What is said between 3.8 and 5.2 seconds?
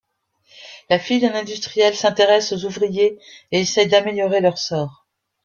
d'améliorer leur sort.